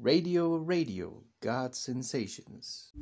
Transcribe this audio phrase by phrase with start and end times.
[0.00, 2.92] Radio Radio, God's Sensations.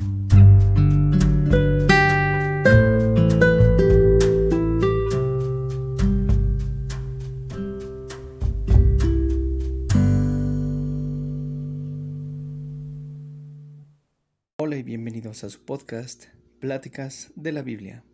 [14.59, 16.25] Hola y bienvenidos a su podcast,
[16.61, 18.05] Pláticas de la Biblia.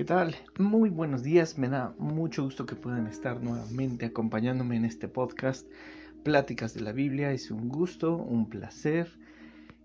[0.00, 0.34] ¿Qué tal?
[0.58, 5.68] Muy buenos días, me da mucho gusto que puedan estar nuevamente acompañándome en este podcast,
[6.22, 9.12] Pláticas de la Biblia, es un gusto, un placer.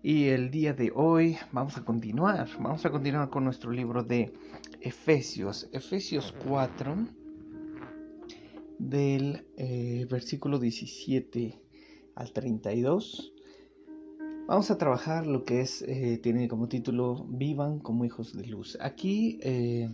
[0.02, 4.32] Y el día de hoy vamos a continuar, vamos a continuar con nuestro libro de
[4.80, 6.96] Efesios, Efesios 4,
[8.78, 11.60] del eh, versículo 17
[12.14, 13.34] al 32.
[14.46, 18.78] Vamos a trabajar lo que es, eh, tiene como título Vivan como hijos de luz.
[18.80, 19.90] Aquí eh,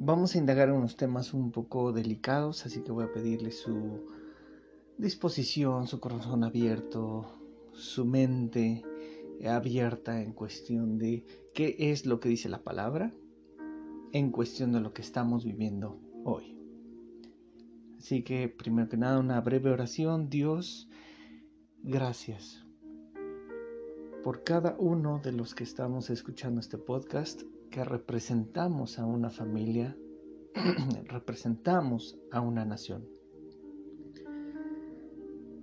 [0.00, 4.06] Vamos a indagar unos temas un poco delicados, así que voy a pedirle su
[4.96, 7.26] disposición, su corazón abierto,
[7.72, 8.84] su mente
[9.44, 13.12] abierta en cuestión de qué es lo que dice la palabra,
[14.12, 16.56] en cuestión de lo que estamos viviendo hoy.
[17.98, 20.30] Así que, primero que nada, una breve oración.
[20.30, 20.88] Dios,
[21.82, 22.64] gracias
[24.22, 29.96] por cada uno de los que estamos escuchando este podcast que representamos a una familia,
[31.06, 33.06] representamos a una nación.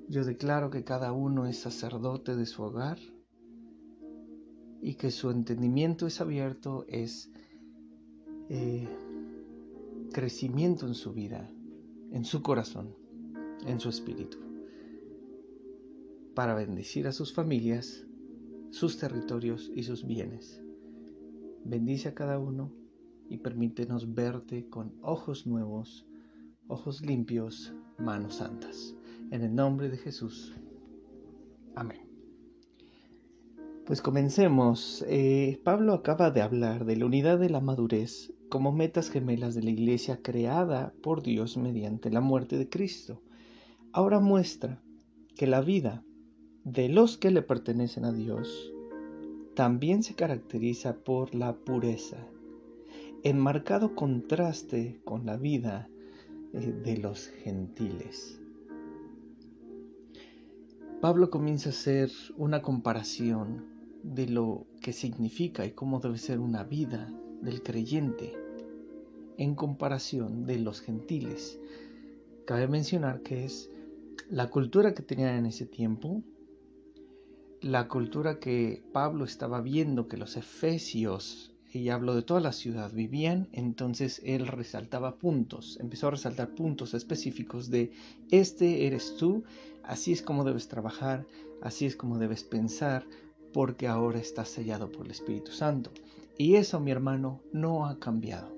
[0.08, 3.00] Yo declaro que cada uno es sacerdote de su hogar
[4.82, 7.32] y que su entendimiento es abierto, es
[8.50, 8.88] eh,
[10.14, 11.50] crecimiento en su vida,
[12.12, 12.96] en su corazón,
[13.66, 14.38] en su espíritu,
[16.36, 18.06] para bendecir a sus familias,
[18.70, 20.65] sus territorios y sus bienes.
[21.68, 22.72] Bendice a cada uno
[23.28, 26.06] y permítenos verte con ojos nuevos,
[26.68, 28.96] ojos limpios, manos santas.
[29.32, 30.56] En el nombre de Jesús.
[31.74, 32.08] Amén.
[33.84, 35.04] Pues comencemos.
[35.08, 39.64] Eh, Pablo acaba de hablar de la unidad de la madurez como metas gemelas de
[39.64, 43.24] la iglesia creada por Dios mediante la muerte de Cristo.
[43.92, 44.84] Ahora muestra
[45.36, 46.06] que la vida
[46.64, 48.72] de los que le pertenecen a Dios
[49.56, 52.18] también se caracteriza por la pureza,
[53.24, 55.90] en marcado contraste con la vida
[56.54, 58.42] eh, de los gentiles.
[61.00, 63.66] Pablo comienza a hacer una comparación
[64.04, 67.10] de lo que significa y cómo debe ser una vida
[67.42, 68.34] del creyente
[69.38, 71.60] en comparación de los gentiles.
[72.46, 73.72] Cabe mencionar que es
[74.30, 76.24] la cultura que tenían en ese tiempo,
[77.66, 82.94] la cultura que Pablo estaba viendo que los efesios, y hablo de toda la ciudad,
[82.94, 87.92] vivían, entonces él resaltaba puntos, empezó a resaltar puntos específicos de,
[88.30, 89.46] este eres tú,
[89.82, 91.26] así es como debes trabajar,
[91.64, 93.04] así es como debes pensar,
[93.52, 95.90] porque ahora estás sellado por el Espíritu Santo.
[96.38, 98.56] Y eso, mi hermano, no ha cambiado.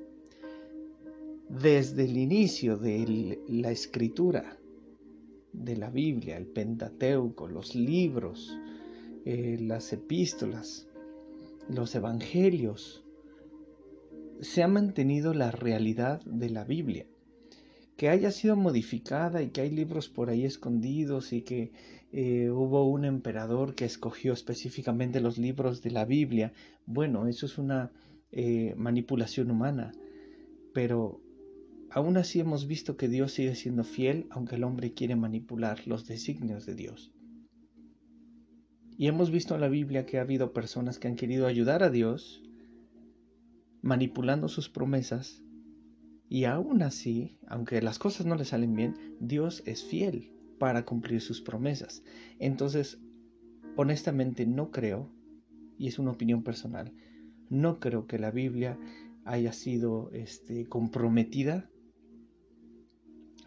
[1.47, 4.57] Desde el inicio de la escritura
[5.53, 8.59] de la Biblia, el Pentateuco, los libros,
[9.29, 10.88] eh, las epístolas,
[11.67, 13.03] los evangelios,
[14.39, 17.07] se ha mantenido la realidad de la Biblia.
[17.97, 21.73] Que haya sido modificada y que hay libros por ahí escondidos y que
[22.13, 26.53] eh, hubo un emperador que escogió específicamente los libros de la Biblia,
[26.85, 27.91] bueno, eso es una
[28.31, 29.91] eh, manipulación humana,
[30.73, 31.19] pero
[31.89, 36.07] aún así hemos visto que Dios sigue siendo fiel aunque el hombre quiere manipular los
[36.07, 37.11] designios de Dios.
[38.97, 41.91] Y hemos visto en la Biblia que ha habido personas que han querido ayudar a
[41.91, 42.41] Dios
[43.83, 45.43] manipulando sus promesas
[46.29, 51.21] y aún así, aunque las cosas no le salen bien, Dios es fiel para cumplir
[51.21, 52.03] sus promesas.
[52.39, 52.99] Entonces,
[53.75, 55.11] honestamente no creo,
[55.77, 56.91] y es una opinión personal,
[57.49, 58.77] no creo que la Biblia
[59.25, 61.69] haya sido este, comprometida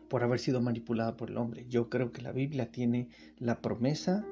[0.09, 1.67] por haber sido manipulada por el hombre.
[1.69, 3.09] Yo creo que la Biblia tiene
[3.39, 4.25] la promesa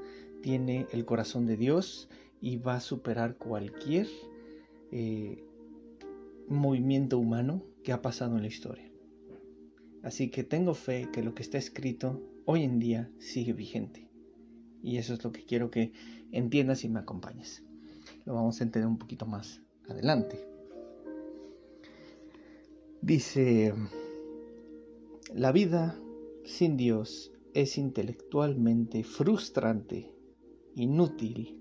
[0.43, 2.09] tiene el corazón de Dios
[2.41, 4.07] y va a superar cualquier
[4.93, 5.45] eh,
[6.49, 8.91] movimiento humano que ha pasado en la historia.
[10.03, 14.09] Así que tengo fe que lo que está escrito hoy en día sigue vigente.
[14.83, 15.93] Y eso es lo que quiero que
[16.31, 17.65] entiendas y me acompañes.
[18.25, 20.47] Lo vamos a entender un poquito más adelante.
[23.03, 23.75] Dice,
[25.35, 25.99] la vida
[26.45, 30.13] sin Dios es intelectualmente frustrante
[30.79, 31.59] inútil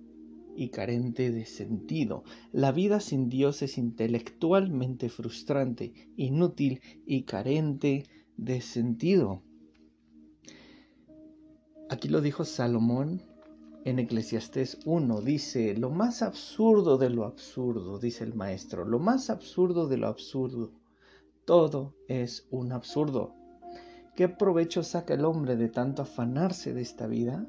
[0.56, 2.24] y carente de sentido.
[2.52, 8.06] La vida sin Dios es intelectualmente frustrante, inútil y carente
[8.38, 9.44] de sentido.
[11.90, 13.22] Aquí lo dijo Salomón
[13.86, 15.22] en Eclesiastés 1.
[15.22, 20.08] Dice, lo más absurdo de lo absurdo, dice el maestro, lo más absurdo de lo
[20.08, 20.74] absurdo.
[21.46, 23.34] Todo es un absurdo.
[24.18, 27.48] ¿Qué provecho saca el hombre de tanto afanarse de esta vida?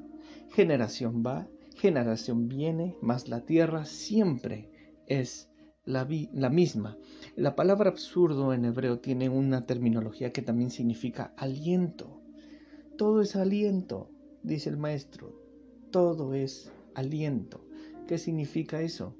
[0.51, 1.47] Generación va,
[1.79, 4.69] generación viene, mas la tierra siempre
[5.07, 5.49] es
[5.85, 6.97] la, la, misma.
[7.35, 12.21] La palabra absurdo en hebreo tiene una terminología que también significa aliento.
[12.97, 14.11] Todo es aliento,
[14.43, 15.41] dice el maestro.
[15.89, 17.65] Todo es aliento.
[18.07, 19.15] ¿Qué significa eso?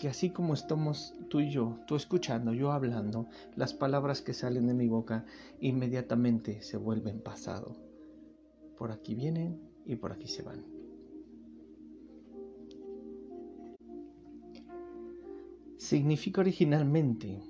[0.00, 4.66] que así como estamos tú y yo, tú escuchando, yo hablando, las palabras que salen
[4.66, 5.26] de mi boca
[5.60, 7.76] inmediatamente se vuelven pasado.
[8.78, 10.79] Por aquí vienen y por aquí se van.
[15.80, 17.40] Significa originalmente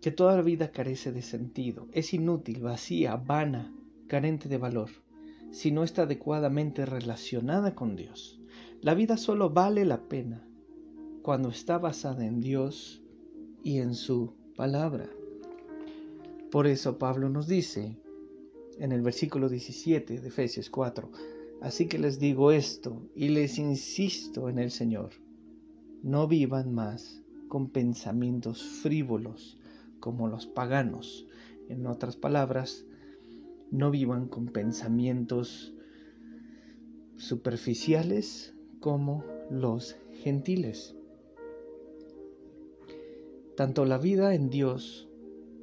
[0.00, 3.74] que toda la vida carece de sentido, es inútil, vacía, vana,
[4.06, 4.88] carente de valor,
[5.50, 8.40] si no está adecuadamente relacionada con Dios.
[8.80, 10.48] La vida solo vale la pena
[11.20, 13.02] cuando está basada en Dios
[13.62, 15.10] y en su palabra.
[16.50, 17.98] Por eso Pablo nos dice
[18.78, 21.10] en el versículo 17 de Efesios 4,
[21.60, 25.10] así que les digo esto y les insisto en el Señor,
[26.02, 29.58] no vivan más con pensamientos frívolos
[30.00, 31.26] como los paganos.
[31.68, 32.86] En otras palabras,
[33.70, 35.74] no vivan con pensamientos
[37.16, 40.94] superficiales como los gentiles.
[43.56, 45.08] Tanto la vida en Dios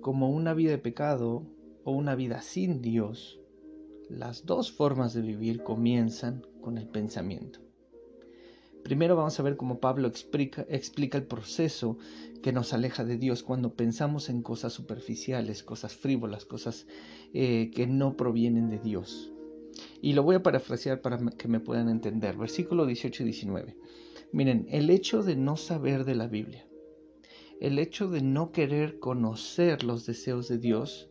[0.02, 1.48] como una vida de pecado
[1.84, 3.40] o una vida sin Dios,
[4.10, 7.65] las dos formas de vivir comienzan con el pensamiento.
[8.86, 11.98] Primero vamos a ver cómo Pablo explica, el proceso
[12.44, 16.86] que nos aleja de Dios cuando pensamos en cosas superficiales, cosas frívolas, cosas
[17.34, 19.34] eh, que no provienen de Dios.
[20.04, 22.38] Y lo voy a parafrasear para que me puedan entender.
[22.38, 23.76] Versículo 18 y 19.
[24.32, 26.66] Miren, el hecho de no saber de la Biblia
[27.62, 31.10] el hecho de no querer conocer los deseos de Dios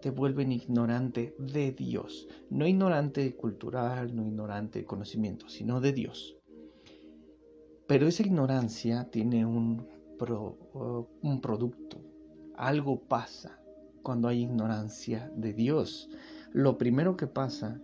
[0.00, 2.28] te vuelven ignorante de Dios.
[2.50, 6.36] No ignorante cultural, no ignorante de conocimiento, sino de Dios.
[7.86, 9.86] Pero esa ignorancia tiene un,
[11.22, 11.98] un producto.
[12.56, 13.58] Algo pasa
[14.02, 16.10] cuando hay ignorancia de Dios.
[16.52, 17.80] Lo primero que pasa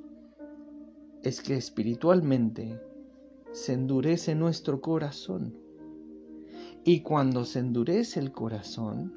[1.22, 2.80] es que espiritualmente
[3.52, 5.68] se endurece nuestro corazón
[6.84, 9.12] y cuando se endurece el corazón,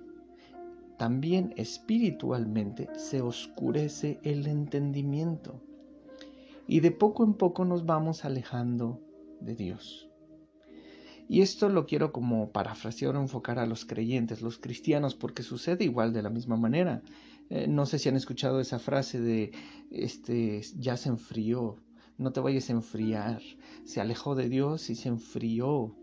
[0.97, 5.61] también espiritualmente se oscurece el entendimiento.
[6.67, 8.99] Y de poco en poco nos vamos alejando
[9.39, 10.10] de Dios.
[11.31, 15.85] Y esto lo quiero como parafrasear o enfocar a los creyentes, los cristianos, porque sucede
[15.85, 17.03] igual de la misma manera.
[17.49, 19.53] Eh, no sé si han escuchado esa frase de,
[19.91, 21.77] este, ya se enfrió,
[22.17, 23.41] no te vayas a enfriar.
[23.85, 25.95] Se alejó de Dios y se enfrió.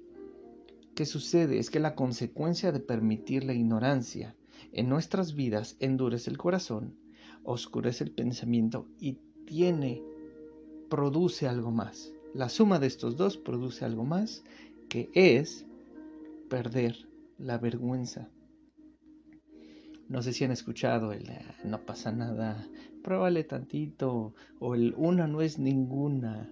[0.95, 1.59] ¿Qué sucede?
[1.59, 4.35] Es que la consecuencia de permitir la ignorancia
[4.73, 6.97] en nuestras vidas endurece el corazón,
[7.43, 10.03] oscurece el pensamiento y tiene,
[10.89, 12.15] produce algo más.
[12.35, 14.43] La suma de estos dos produce algo más
[14.89, 15.67] que es
[16.49, 17.09] perder
[17.39, 18.29] la vergüenza.
[20.09, 21.31] No sé si han escuchado el
[21.65, 22.67] no pasa nada,
[23.03, 26.51] pruébale tantito, o el una no es ninguna.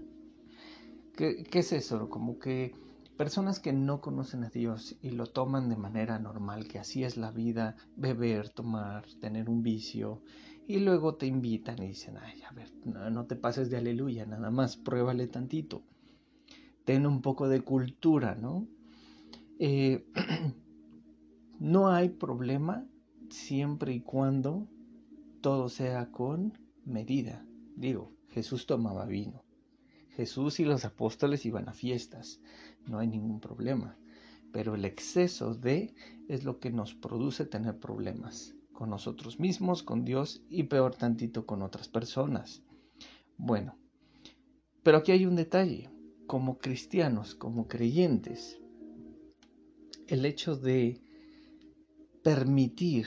[1.16, 2.10] ¿Qué, qué es eso?
[2.10, 2.74] Como que
[3.16, 7.16] Personas que no conocen a Dios y lo toman de manera normal, que así es
[7.16, 10.20] la vida, beber, tomar, tener un vicio,
[10.68, 14.50] y luego te invitan y dicen, ay, a ver, no, te pases de aleluya, nada
[14.50, 15.82] más, pruébale tantito.
[16.86, 18.66] Ten un poco de cultura, ¿no?
[19.58, 20.06] Eh,
[21.60, 22.86] no hay problema
[23.28, 24.68] siempre y cuando
[25.42, 27.44] todo sea con medida.
[27.74, 29.42] Digo, Jesús tomaba vino.
[30.10, 32.40] Jesús y los apóstoles iban a fiestas
[32.86, 33.98] no hay ningún problema.
[34.52, 35.92] Pero el exceso de
[36.28, 41.46] es lo que nos produce tener problemas con nosotros mismos, con Dios y peor tantito
[41.46, 42.62] con otras personas.
[43.36, 43.76] Bueno,
[44.82, 45.90] pero aquí hay un detalle.
[46.26, 48.58] Como cristianos, como creyentes,
[50.08, 51.00] el hecho de
[52.22, 53.06] permitir,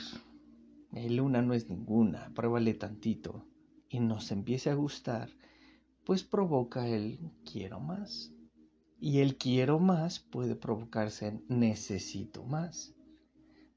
[0.93, 3.45] el una no es ninguna, pruébale tantito,
[3.89, 5.29] y nos empiece a gustar,
[6.05, 8.31] pues provoca el quiero más.
[9.01, 12.95] Y el quiero más puede provocarse en necesito más.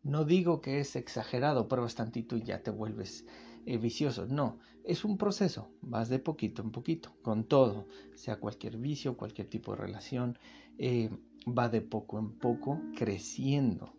[0.03, 3.25] No digo que es exagerado, pero tantito y ya te vuelves
[3.67, 4.27] eh.
[4.29, 9.49] No, es un proceso, vas de poquito en poquito, con todo, sea cualquier vicio, cualquier
[9.49, 10.39] tipo de relación,
[10.79, 11.11] eh,
[11.47, 13.93] va de poco en poco creciendo.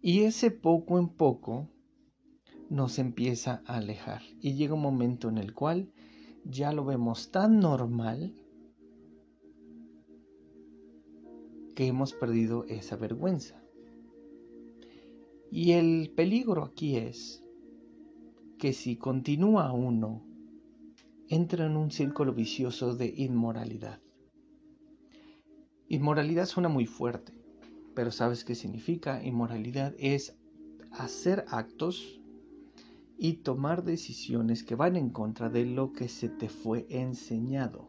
[0.00, 1.68] Y ese poco en poco
[2.70, 5.90] nos empieza a alejar y llega un momento en el cual
[6.44, 8.34] ya lo vemos tan normal
[11.74, 13.62] que hemos perdido esa vergüenza.
[15.50, 17.42] Y el peligro aquí es
[18.58, 20.22] que si continúa uno,
[21.28, 24.00] entra en un círculo vicioso de inmoralidad.
[25.88, 27.32] Inmoralidad suena muy fuerte,
[27.94, 29.24] pero ¿sabes qué significa?
[29.24, 30.36] Inmoralidad es
[30.90, 32.20] hacer actos
[33.16, 37.88] y tomar decisiones que van en contra de lo que se te fue enseñado.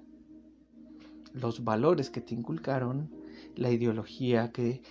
[1.34, 3.10] Los valores que te inculcaron,
[3.56, 4.82] la ideología que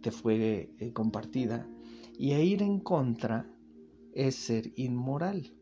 [0.00, 1.66] te fue eh, compartida,
[2.18, 3.48] y a ir en contra
[4.18, 5.52] es ser inmoral.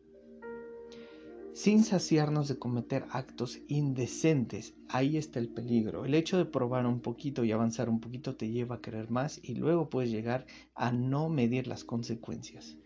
[1.52, 6.06] Sin saciarnos de cometer actos indecentes, ahí está el peligro.
[6.06, 9.40] El hecho de probar un poquito y avanzar un poquito te lleva a querer más
[9.42, 12.76] y luego puedes llegar a no medir las consecuencias.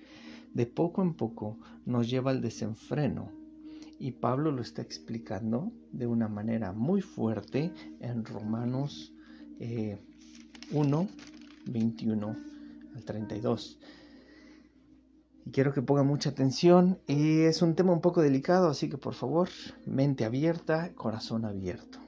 [0.54, 3.30] De poco en poco nos lleva al desenfreno
[4.00, 9.12] y Pablo lo está explicando de una manera muy fuerte en Romanos
[10.72, 11.08] 1,
[11.66, 12.36] 21
[12.96, 13.78] al 32.
[15.52, 16.98] Quiero que ponga mucha atención.
[17.06, 19.48] Y es un tema un poco delicado, así que por favor,
[19.86, 21.98] mente abierta, corazón abierto.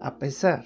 [0.00, 0.64] A pesar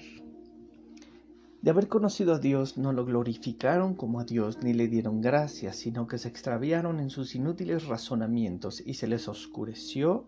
[1.61, 5.77] de haber conocido a Dios, no lo glorificaron como a Dios ni le dieron gracias,
[5.77, 10.27] sino que se extraviaron en sus inútiles razonamientos y se les oscureció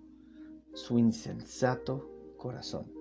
[0.74, 2.96] su insensato corazón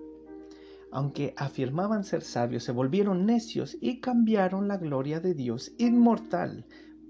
[0.95, 6.65] aunque afirmaban ser sabios, se volvieron necios y cambiaron la gloria de Dios inmortal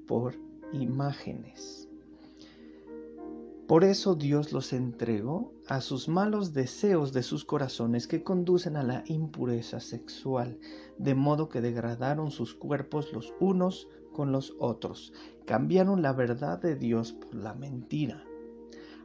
[0.07, 0.35] por
[0.73, 1.89] imágenes.
[3.67, 8.83] Por eso Dios los entregó a sus malos deseos de sus corazones que conducen a
[8.83, 10.59] la impureza sexual,
[10.99, 15.13] de modo que degradaron sus cuerpos los unos con los otros,
[15.45, 18.23] cambiaron la verdad de Dios por la mentira,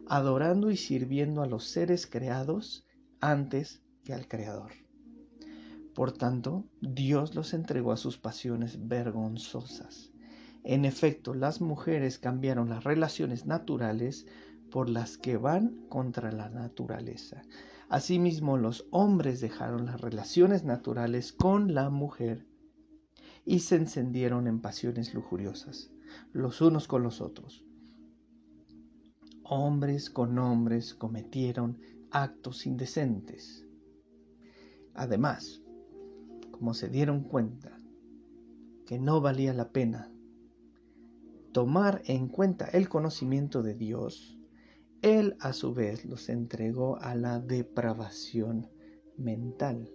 [0.07, 2.87] adorando y sirviendo a los seres creados
[3.21, 4.73] antes que al Creador.
[5.95, 10.10] Por tanto, Dios los entregó a sus pasiones vergonzosas.
[10.64, 14.26] En efecto, las mujeres cambiaron las relaciones naturales
[14.71, 17.43] por las que van contra la naturaleza.
[17.88, 22.47] Asimismo, los hombres dejaron las relaciones naturales con la mujer
[23.45, 25.90] y se encendieron en pasiones lujuriosas,
[26.33, 27.64] los unos con los otros.
[29.43, 31.81] Hombres con hombres cometieron
[32.12, 33.67] actos indecentes
[34.95, 35.62] Además,
[36.50, 37.79] como se dieron cuenta
[38.87, 40.11] que no valía la pena
[41.52, 44.38] tomar en cuenta el conocimiento de Dios,
[45.02, 48.69] Él a su vez los entregó a la depravación
[49.16, 49.90] mental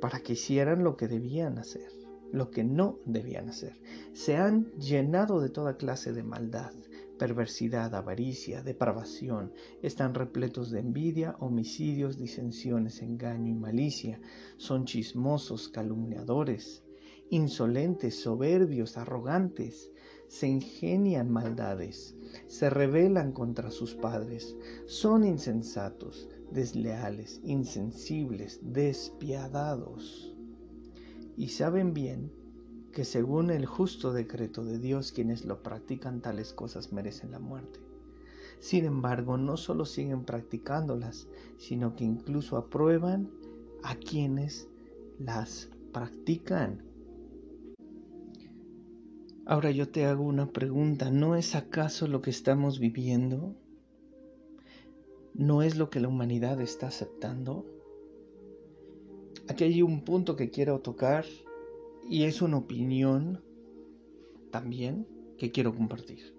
[0.00, 1.90] para que hicieran lo que debían hacer,
[2.30, 3.80] lo que no debían hacer.
[4.12, 6.72] Se han llenado de toda clase de maldad,
[7.18, 14.20] perversidad, avaricia, depravación, están repletos de envidia, homicidios, disensiones, engaño y malicia,
[14.56, 16.84] son chismosos, calumniadores,
[17.30, 19.90] insolentes, soberbios, arrogantes,
[20.28, 22.14] se ingenian maldades,
[22.46, 30.34] se rebelan contra sus padres, son insensatos, desleales, insensibles, despiadados.
[31.36, 32.32] Y saben bien
[32.92, 37.80] que según el justo decreto de Dios quienes lo practican tales cosas merecen la muerte.
[38.60, 41.26] Sin embargo, no solo siguen practicándolas,
[41.58, 43.30] sino que incluso aprueban
[43.82, 44.68] a quienes
[45.18, 46.82] las practican.
[49.46, 53.54] Ahora yo te hago una pregunta, ¿no es acaso lo que estamos viviendo?
[55.34, 57.66] ¿No es lo que la humanidad está aceptando?
[59.46, 61.26] Aquí hay un punto que quiero tocar
[62.08, 63.42] y es una opinión
[64.50, 66.34] también que quiero compartir.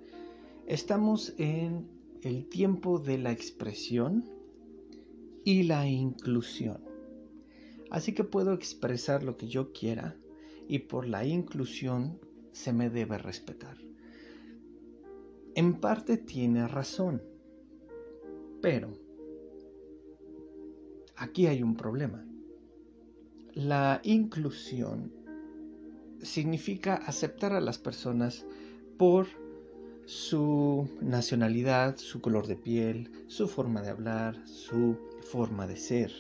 [0.66, 1.88] Estamos en
[2.24, 4.26] el tiempo de la expresión
[5.44, 6.82] y la inclusión.
[7.92, 10.18] Así que puedo expresar lo que yo quiera
[10.68, 12.20] y por la inclusión
[12.56, 13.78] se me debe respetar.
[15.56, 17.22] En parte tiene razón,
[18.62, 18.94] pero
[21.18, 22.26] aquí hay un problema.
[23.54, 25.12] La inclusión
[26.22, 28.46] significa aceptar a las personas
[28.98, 29.28] por
[30.06, 36.12] su nacionalidad, su color de piel, su forma de hablar, su forma de ser.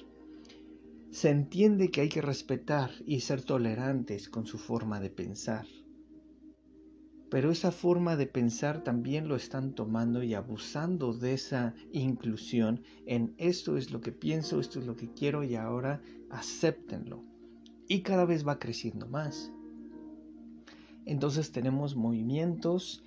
[1.11, 5.65] Se entiende que hay que respetar y ser tolerantes con su forma de pensar.
[7.29, 13.33] Pero esa forma de pensar también lo están tomando y abusando de esa inclusión en
[13.37, 17.23] esto es lo que pienso, esto es lo que quiero y ahora acéptenlo.
[17.87, 19.51] Y cada vez va creciendo más.
[21.05, 23.03] Entonces tenemos movimientos,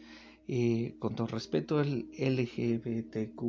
[0.46, 3.40] eh, con todo respeto, el LGBTQ,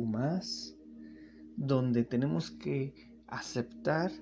[1.56, 2.94] donde tenemos que
[3.26, 4.12] aceptar,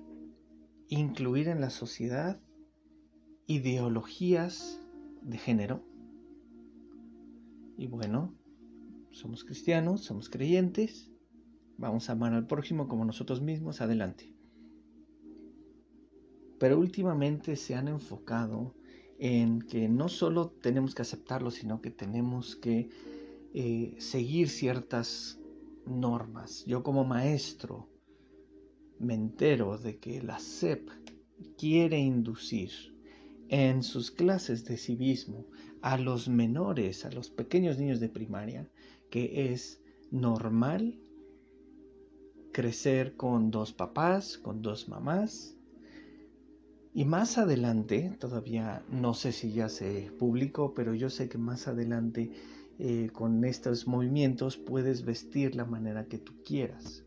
[0.87, 2.39] incluir en la sociedad
[3.47, 4.79] ideologías
[5.21, 5.88] de género
[7.79, 8.35] y bueno,
[9.11, 11.09] somos cristianos, somos creyentes,
[11.77, 14.35] vamos a amar al prójimo como nosotros mismos, adelante.
[16.59, 18.75] Pero últimamente se han enfocado
[19.17, 22.89] en que no solo tenemos que aceptarlo, sino que tenemos que
[23.53, 25.39] eh, seguir ciertas
[25.85, 26.65] normas.
[26.65, 27.87] Yo como maestro
[28.99, 30.89] me entero de que la SEP
[31.57, 32.71] quiere inducir
[33.47, 35.47] en sus clases de civismo
[35.81, 38.69] a los menores, a los pequeños niños de primaria,
[39.09, 39.81] que es
[40.11, 40.99] normal
[42.51, 45.55] crecer con dos papás, con dos mamás.
[46.93, 51.67] Y más adelante, todavía no sé si ya se publicó, pero yo sé que más
[51.67, 52.31] adelante
[52.79, 57.05] eh, con estos movimientos puedes vestir la manera que tú quieras.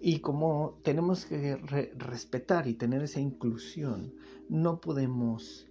[0.00, 1.56] Y como tenemos que
[1.96, 4.14] respetar y tener esa inclusión,
[4.48, 5.68] no podemos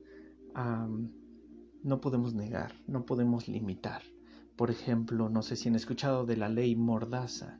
[1.84, 4.02] no podemos negar, no podemos limitar.
[4.56, 7.60] Por ejemplo, no sé si han escuchado de la ley Mordaza.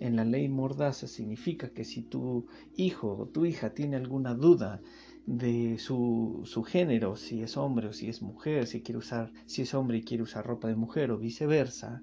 [0.00, 4.80] En la ley Mordaza significa que si tu hijo o tu hija tiene alguna duda
[5.26, 9.62] de su, su, género, si es hombre o si es mujer, si quiere usar, si
[9.62, 12.02] es hombre y quiere usar ropa de mujer o viceversa,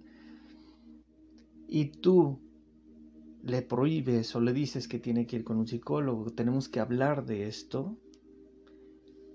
[1.68, 2.40] y tú
[3.44, 7.26] le prohíbes o le dices que tiene que ir con un psicólogo, tenemos que hablar
[7.26, 7.98] de esto,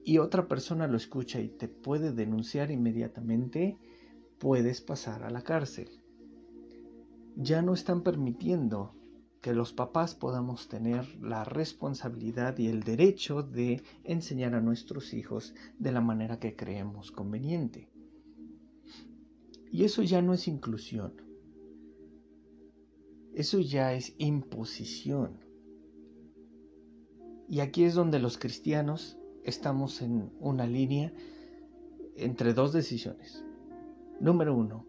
[0.07, 3.77] y otra persona lo escucha y te puede denunciar inmediatamente,
[4.39, 5.89] puedes pasar a la cárcel.
[7.35, 8.95] Ya no están permitiendo
[9.41, 15.57] que los papás podamos tener la responsabilidad y el derecho de enseñar a nuestros hijos
[15.81, 17.91] de la manera que creemos conveniente.
[19.73, 21.21] Y eso ya no es inclusión.
[23.35, 25.41] Eso ya es imposición.
[27.49, 29.16] Y aquí es donde los cristianos
[29.47, 31.13] estamos en una línea
[32.17, 33.45] entre dos decisiones.
[34.21, 34.87] Número uno,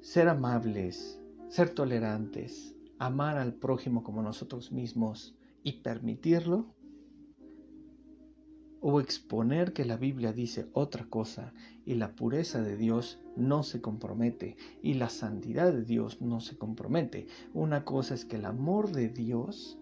[0.00, 6.66] ser amables, ser tolerantes, amar al prójimo como nosotros mismos y permitirlo.
[8.80, 11.52] O exponer que la Biblia dice otra cosa
[11.84, 16.56] y la pureza de Dios no se compromete y la santidad de Dios no se
[16.56, 17.26] compromete.
[17.54, 19.78] Una cosa es que el amor de Dios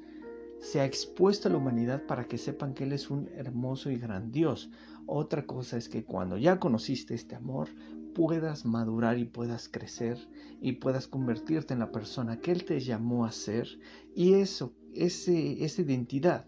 [0.61, 3.99] se ha expuesto a la humanidad para que sepan que Él es un hermoso y
[3.99, 4.71] gran Dios.
[5.07, 7.69] Otra cosa es que cuando ya conociste este amor,
[8.15, 10.19] puedas madurar y puedas crecer
[10.61, 13.69] y puedas convertirte en la persona que Él te llamó a ser.
[14.15, 16.47] Y eso, ese, esa identidad,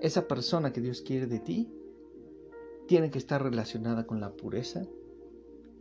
[0.00, 1.72] esa persona que Dios quiere de ti,
[2.86, 4.86] tiene que estar relacionada con la pureza,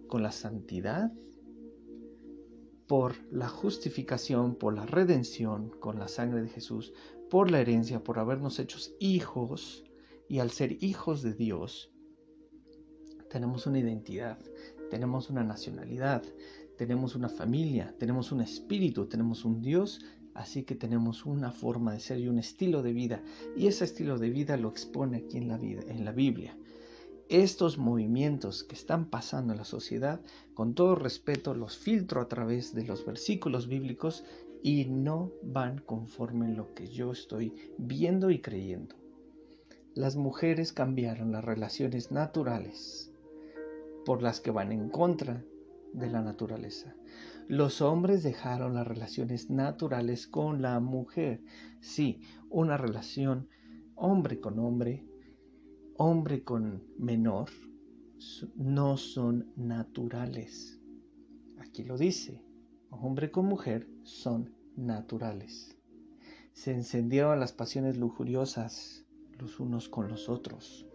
[0.07, 1.11] con la santidad,
[2.87, 6.93] por la justificación, por la redención, con la sangre de Jesús,
[7.33, 9.83] por la herencia, por habernos hechos hijos,
[10.29, 11.91] y al ser hijos de Dios,
[13.27, 14.37] tenemos una identidad,
[14.91, 16.21] tenemos una nacionalidad,
[16.77, 19.99] tenemos una familia, tenemos un espíritu, tenemos un Dios,
[20.35, 23.23] así que tenemos una forma de ser y un estilo de vida,
[23.57, 26.55] y ese estilo de vida lo expone aquí en la, en la Biblia.
[27.29, 30.21] Estos movimientos que están pasando en la sociedad,
[30.53, 34.23] con todo respeto, los filtro a través de los versículos bíblicos
[34.63, 38.95] y no van conforme lo que yo estoy viendo y creyendo.
[39.93, 43.11] Las mujeres cambiaron las relaciones naturales
[44.05, 45.43] por las que van en contra
[45.91, 46.95] de la naturaleza.
[47.49, 51.43] Los hombres dejaron las relaciones naturales con la mujer.
[51.81, 53.49] Sí, una relación
[53.95, 55.05] hombre con hombre,
[55.97, 57.49] hombre con menor,
[58.55, 60.79] no son naturales.
[61.59, 62.52] Aquí lo dice
[63.01, 65.77] hombre con mujer son naturales.
[66.53, 69.05] Se encendieron las pasiones lujuriosas
[69.39, 70.85] los unos con los otros.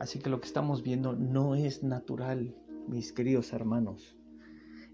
[0.00, 2.54] Así que lo que estamos viendo no es natural,
[2.88, 4.16] mis queridos hermanos.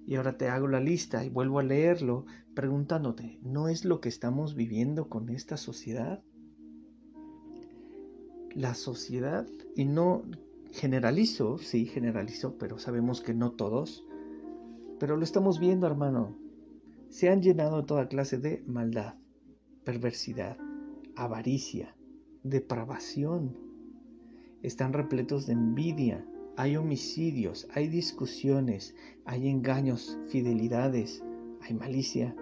[0.07, 4.09] Y ahora te hago la lista y vuelvo a leerlo preguntándote, ¿no es lo que
[4.09, 6.23] estamos viviendo con esta sociedad?
[8.55, 10.23] La sociedad, y no
[10.71, 14.05] generalizo, sí generalizo, pero sabemos que no todos,
[14.99, 16.37] pero lo estamos viendo, hermano.
[17.09, 19.15] Se han llenado toda clase de maldad,
[19.85, 20.57] perversidad,
[21.17, 21.95] avaricia,
[22.43, 23.57] depravación.
[24.63, 26.27] Están repletos de envidia,
[26.57, 31.23] hay homicidios, hay discusiones, hay engaños, fidelidades,
[31.61, 32.35] hay malicia.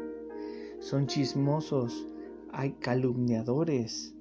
[0.81, 2.09] Son chismosos,
[2.51, 4.15] hay calumniadores,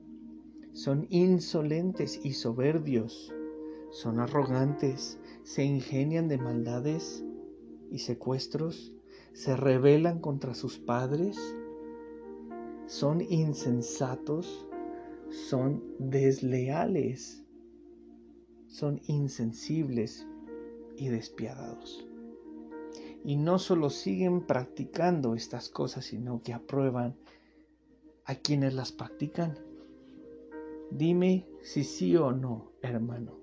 [0.74, 3.34] son insolentes y soberbios,
[3.90, 7.26] son arrogantes, se ingenian de maldades
[7.92, 8.94] y secuestros,
[9.34, 11.38] se rebelan contra sus padres,
[12.88, 14.66] son insensatos,
[15.30, 17.44] son desleales,
[18.68, 20.28] son insensibles
[20.98, 22.06] y despiadados.
[23.24, 27.16] Y no solo siguen practicando estas cosas, sino que aprueban
[28.26, 29.58] a quienes las practican.
[30.90, 33.38] Dime si sí o no, hermano.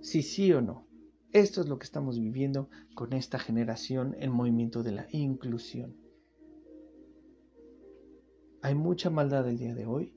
[0.00, 0.87] Si sí o no.
[1.32, 5.94] Esto es lo que estamos viviendo con esta generación en movimiento de la inclusión.
[8.62, 10.14] Hay mucha maldad el día de hoy.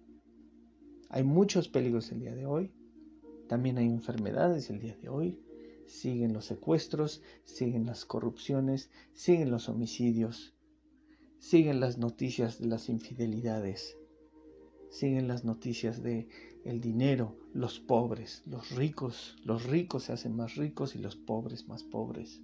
[1.09, 2.71] Hay muchos peligros el día de hoy.
[3.49, 5.43] También hay enfermedades el día de hoy.
[5.85, 10.55] Siguen los secuestros, siguen las corrupciones, siguen los homicidios,
[11.39, 13.97] siguen las noticias de las infidelidades,
[14.89, 16.29] siguen las noticias de
[16.63, 21.67] el dinero, los pobres, los ricos, los ricos se hacen más ricos y los pobres
[21.67, 22.41] más pobres.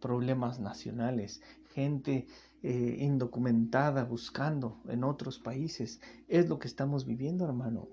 [0.00, 1.42] Problemas nacionales,
[1.74, 2.26] gente
[2.62, 6.00] eh, indocumentada buscando en otros países.
[6.28, 7.88] Es lo que estamos viviendo, hermano.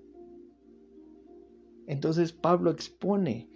[1.86, 3.48] Entonces Pablo expone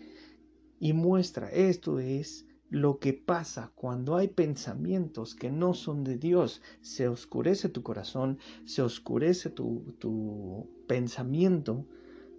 [0.80, 6.62] y muestra, esto es lo que pasa cuando hay pensamientos que no son de Dios.
[6.80, 11.84] Se oscurece tu corazón, se oscurece tu, tu pensamiento,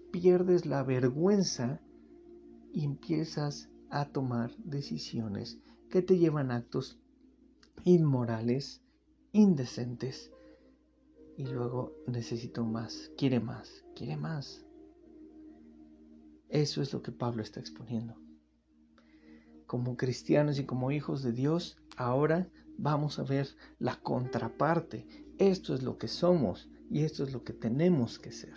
[0.09, 1.79] pierdes la vergüenza
[2.73, 5.59] y empiezas a tomar decisiones
[5.91, 6.97] que te llevan a actos
[7.83, 8.81] inmorales,
[9.33, 10.31] indecentes.
[11.37, 14.65] Y luego necesito más, quiere más, quiere más.
[16.49, 18.15] Eso es lo que Pablo está exponiendo
[19.73, 23.47] como cristianos y como hijos de Dios, ahora vamos a ver
[23.79, 25.07] la contraparte.
[25.39, 28.53] Esto es lo que somos y esto es lo que tenemos que ser.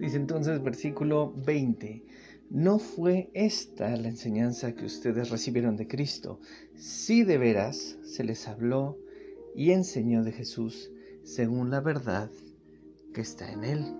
[0.00, 2.04] Dice entonces versículo 20,
[2.50, 6.40] no fue esta la enseñanza que ustedes recibieron de Cristo.
[6.74, 8.98] Si de veras se les habló
[9.54, 10.90] y enseñó de Jesús
[11.22, 12.30] según la verdad
[13.14, 13.96] que está en Él.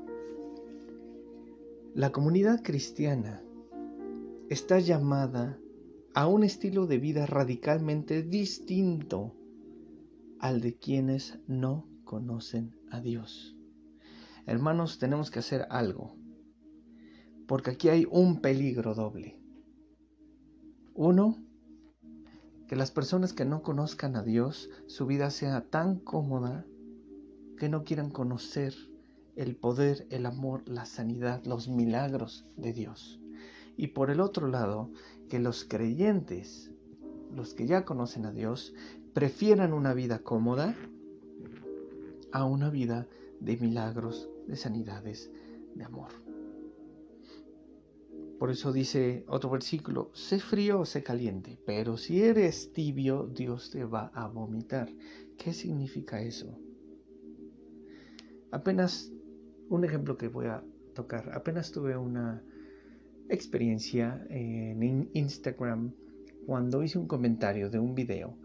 [1.94, 3.42] La comunidad cristiana
[4.48, 5.58] está llamada
[6.14, 9.34] a un estilo de vida radicalmente distinto
[10.38, 13.56] al de quienes no conocen a Dios.
[14.46, 16.16] Hermanos, tenemos que hacer algo
[17.46, 19.38] porque aquí hay un peligro doble.
[20.94, 21.38] Uno,
[22.68, 26.64] que las personas que no conozcan a Dios, su vida sea tan cómoda
[27.58, 28.74] que no quieran conocer
[29.36, 33.20] el poder, el amor, la sanidad, los milagros de Dios.
[33.76, 34.90] Y por el otro lado,
[35.28, 36.70] que los creyentes,
[37.34, 38.74] los que ya conocen a Dios,
[39.14, 40.76] prefieran una vida cómoda
[42.32, 43.06] a una vida
[43.40, 45.30] de milagros, de sanidades,
[45.74, 46.21] de amor.
[48.42, 53.70] Por eso dice otro versículo, sé frío o sé caliente, pero si eres tibio, Dios
[53.70, 54.88] te va a vomitar.
[55.38, 56.58] ¿Qué significa eso?
[58.50, 59.12] Apenas
[59.68, 62.42] un ejemplo que voy a tocar, apenas tuve una
[63.28, 65.92] experiencia en Instagram
[66.44, 68.36] cuando hice un comentario de un video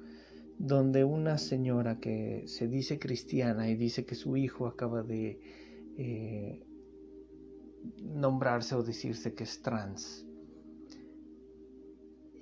[0.59, 5.39] donde una señora que se dice cristiana y dice que su hijo acaba de
[5.97, 6.66] eh,
[8.01, 10.25] nombrarse o decirse que es trans.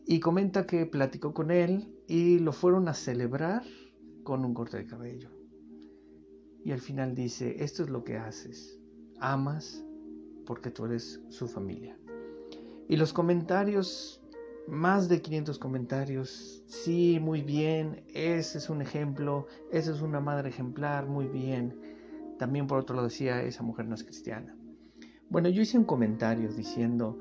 [0.08, 3.64] Y comenta que platicó con él y lo fueron a celebrar
[4.24, 5.30] con un corte de cabello.
[6.64, 8.80] Y al final dice, esto es lo que haces,
[9.20, 9.84] amas
[10.46, 11.98] porque tú eres su familia.
[12.88, 14.22] Y los comentarios,
[14.68, 20.50] más de 500 comentarios, sí, muy bien, ese es un ejemplo, esa es una madre
[20.50, 21.80] ejemplar, muy bien.
[22.38, 24.56] También por otro lado decía, esa mujer no es cristiana.
[25.30, 27.20] Bueno, yo hice un comentario diciendo,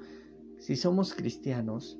[0.58, 1.98] si somos cristianos,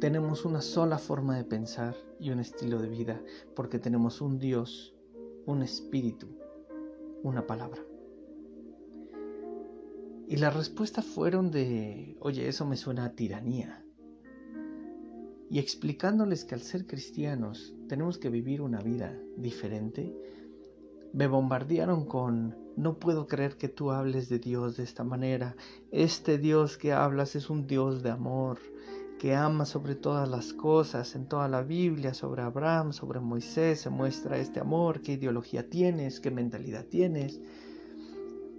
[0.00, 3.22] tenemos una sola forma de pensar y un estilo de vida,
[3.54, 4.94] porque tenemos un Dios,
[5.46, 6.28] un espíritu,
[7.22, 7.82] una palabra.
[10.28, 13.84] Y la respuesta fueron de, oye, eso me suena a tiranía.
[15.50, 20.16] Y explicándoles que al ser cristianos tenemos que vivir una vida diferente,
[21.12, 25.56] me bombardearon con, no puedo creer que tú hables de Dios de esta manera.
[25.90, 28.58] Este Dios que hablas es un Dios de amor,
[29.18, 33.90] que ama sobre todas las cosas, en toda la Biblia, sobre Abraham, sobre Moisés, se
[33.90, 37.40] muestra este amor, qué ideología tienes, qué mentalidad tienes.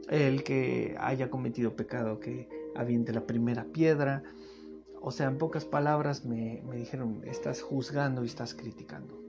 [0.10, 4.24] El que haya cometido pecado, que aviente la primera piedra.
[5.02, 9.23] O sea, en pocas palabras me, me dijeron, estás juzgando y estás criticando.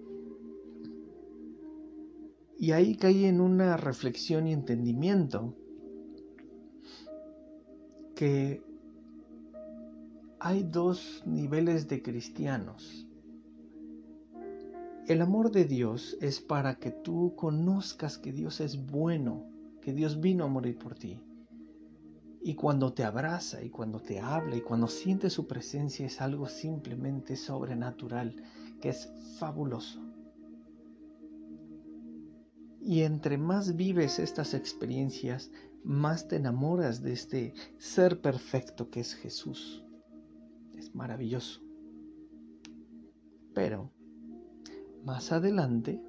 [2.58, 5.54] Y ahí caí en una reflexión y entendimiento
[8.14, 8.62] que
[10.38, 13.06] hay dos niveles de cristianos.
[15.06, 19.44] El amor de Dios es para que tú conozcas que Dios es bueno,
[19.82, 21.20] que Dios vino a morir por ti.
[22.42, 26.46] Y cuando te abraza y cuando te habla y cuando sientes su presencia es algo
[26.46, 28.36] simplemente sobrenatural,
[28.80, 30.03] que es fabuloso.
[32.84, 35.50] Y entre más vives estas experiencias,
[35.82, 39.84] más te enamoras de este ser perfecto que es Jesús
[40.94, 41.60] maravilloso.
[43.52, 43.90] Pero
[45.04, 46.00] más adelante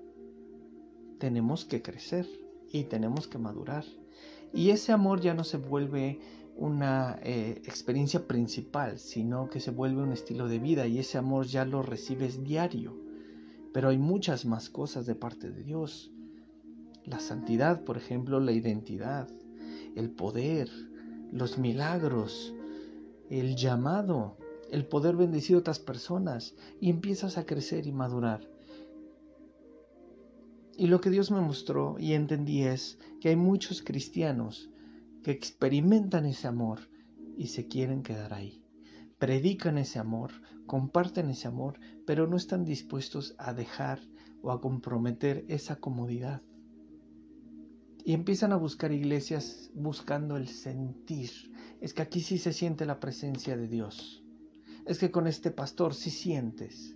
[1.19, 2.27] tenemos que crecer
[2.71, 3.83] y tenemos que madurar.
[4.53, 6.19] Y ese amor ya no se vuelve
[6.55, 11.45] una eh, experiencia principal, sino que se vuelve un estilo de vida y ese amor
[11.45, 12.97] ya lo recibes diario.
[13.73, 16.14] Pero hay muchas más cosas de parte de Dios.
[17.05, 19.29] La santidad, por ejemplo, la identidad,
[19.95, 20.69] el poder,
[21.31, 22.53] los milagros,
[23.29, 24.37] el llamado,
[24.71, 28.49] el poder bendecir a otras personas y empiezas a crecer y madurar.
[30.77, 34.69] Y lo que Dios me mostró y entendí es que hay muchos cristianos
[35.23, 36.79] que experimentan ese amor
[37.37, 38.63] y se quieren quedar ahí.
[39.19, 40.31] Predican ese amor,
[40.65, 43.99] comparten ese amor, pero no están dispuestos a dejar
[44.41, 46.41] o a comprometer esa comodidad.
[48.05, 51.31] Y empiezan a buscar iglesias buscando el sentir.
[51.81, 54.25] Es que aquí sí se siente la presencia de Dios
[54.85, 56.95] es que con este pastor sí sientes,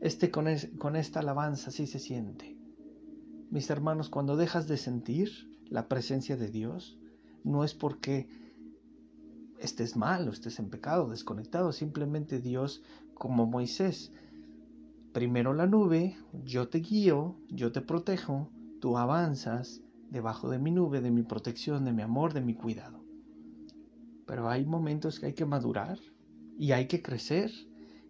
[0.00, 0.46] este con,
[0.78, 2.56] con esta alabanza sí se siente.
[3.50, 5.30] Mis hermanos, cuando dejas de sentir
[5.70, 6.98] la presencia de Dios,
[7.44, 8.28] no es porque
[9.58, 12.82] estés mal o estés en pecado, desconectado, simplemente Dios,
[13.14, 14.12] como Moisés,
[15.12, 21.00] primero la nube, yo te guío, yo te protejo, tú avanzas debajo de mi nube,
[21.00, 23.04] de mi protección, de mi amor, de mi cuidado.
[24.26, 25.98] Pero hay momentos que hay que madurar,
[26.58, 27.52] y hay que crecer.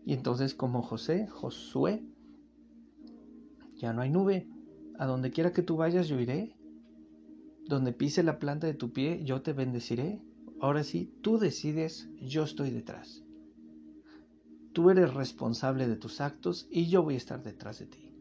[0.05, 2.03] Y entonces como José, Josué,
[3.77, 4.49] ya no hay nube.
[4.99, 6.57] A donde quiera que tú vayas yo iré.
[7.67, 10.21] Donde pise la planta de tu pie yo te bendeciré.
[10.61, 13.23] Ahora sí, tú decides, yo estoy detrás.
[14.73, 18.15] Tú eres responsable de tus actos y yo voy a estar detrás de ti.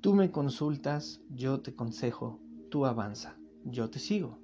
[0.00, 4.38] Tú me consultas, yo te consejo, tú avanza, yo te sigo.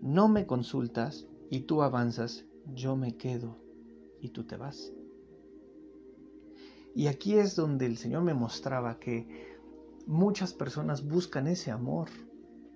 [0.00, 3.58] No me consultas y tú avanzas, yo me quedo
[4.20, 4.92] y tú te vas.
[6.94, 9.56] Y aquí es donde el Señor me mostraba que
[10.06, 12.08] muchas personas buscan ese amor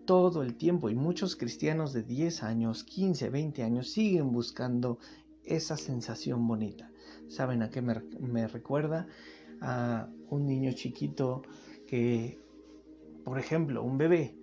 [0.06, 4.98] todo el tiempo y muchos cristianos de 10 años, 15, 20 años siguen buscando
[5.44, 6.90] esa sensación bonita.
[7.28, 9.08] ¿Saben a qué me, me recuerda?
[9.60, 11.42] A un niño chiquito
[11.86, 12.38] que,
[13.24, 14.36] por ejemplo, un bebé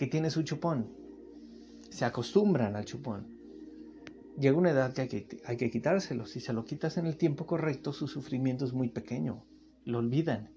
[0.00, 0.88] que tiene su chupón,
[1.90, 3.40] se acostumbran al chupón
[4.40, 6.26] llega una edad que hay, que hay que quitárselo.
[6.26, 9.44] Si se lo quitas en el tiempo correcto, su sufrimiento es muy pequeño.
[9.84, 10.50] Lo olvidan.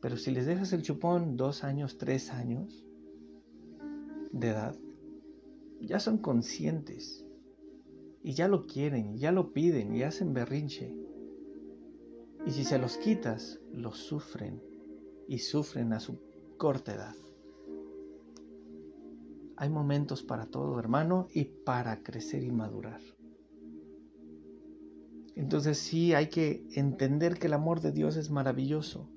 [0.00, 2.84] Pero si les dejas el chupón dos años, tres años
[4.32, 4.76] de edad,
[5.80, 7.24] ya son conscientes.
[8.22, 10.94] Y ya lo quieren, ya lo piden, y hacen berrinche.
[12.46, 14.62] Y si se los quitas, los sufren.
[15.26, 16.18] Y sufren a su
[16.58, 17.14] corta edad.
[19.60, 23.02] Hay momentos para todo, hermano, y para crecer y madurar.
[25.36, 29.10] Entonces sí hay que entender que el amor de Dios es maravilloso.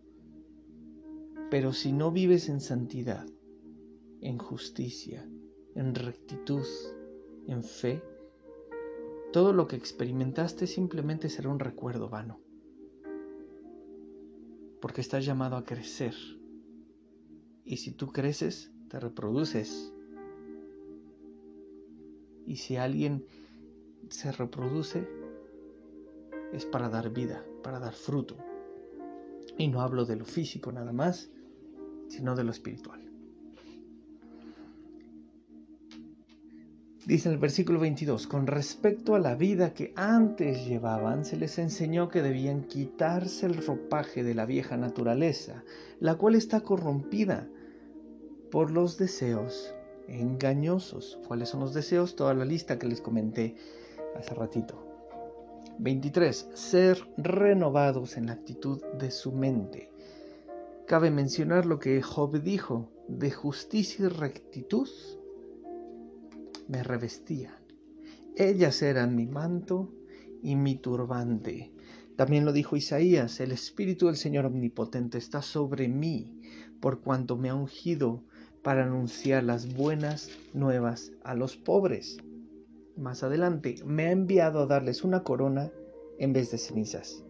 [1.50, 3.26] Pero si no vives en santidad,
[4.20, 5.26] en justicia,
[5.76, 6.68] en rectitud,
[7.48, 8.04] en fe,
[9.32, 12.42] todo lo que experimentaste simplemente será un recuerdo vano.
[14.82, 16.16] Porque estás llamado a crecer.
[17.64, 19.93] Y si tú creces, te reproduces
[22.46, 23.26] y si alguien
[24.10, 25.08] se reproduce,
[26.52, 28.38] es para dar vida, para dar fruto.
[29.58, 31.30] Y no hablo de lo físico nada más,
[32.08, 33.02] sino de lo espiritual.
[37.06, 41.58] Dice en el versículo 22, con respecto a la vida que antes llevaban, se les
[41.60, 45.64] enseñó que debían quitarse el ropaje de la vieja naturaleza,
[46.00, 47.50] la cual está corrompida
[48.52, 49.74] por los deseos
[50.08, 51.20] engañosos.
[51.28, 52.16] ¿Cuáles son los deseos?
[52.16, 53.56] Toda la lista que les comenté
[54.16, 54.84] hace ratito.
[55.80, 56.50] 23.
[56.54, 59.92] Ser renovados en la actitud de su mente.
[60.86, 64.88] Cabe mencionar lo que Job dijo, de justicia y rectitud
[66.68, 67.58] me revestía.
[68.36, 69.92] Ellas eran mi manto
[70.42, 71.72] y mi turbante.
[72.16, 76.40] También lo dijo Isaías, el Espíritu del Señor Omnipotente está sobre mí,
[76.80, 78.24] por cuanto me ha ungido
[78.64, 82.18] para anunciar las buenas nuevas a los pobres.
[82.96, 85.72] Más adelante, me ha enviado a darles una corona
[86.18, 87.24] en vez de cenizas,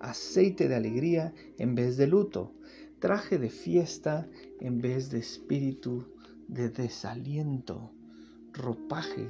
[0.00, 2.52] aceite de alegría en vez de luto,
[2.98, 4.28] traje de fiesta
[4.60, 6.06] en vez de espíritu
[6.48, 7.90] de desaliento,
[8.52, 9.28] ropaje.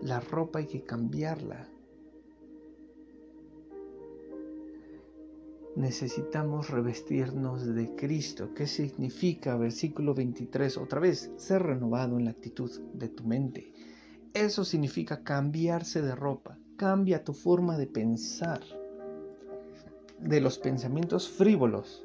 [0.00, 1.68] La ropa hay que cambiarla.
[5.78, 8.52] Necesitamos revestirnos de Cristo.
[8.52, 9.56] ¿Qué significa?
[9.56, 13.72] Versículo 23, otra vez, ser renovado en la actitud de tu mente.
[14.34, 16.58] Eso significa cambiarse de ropa.
[16.76, 18.60] Cambia tu forma de pensar.
[20.18, 22.02] De los pensamientos frívolos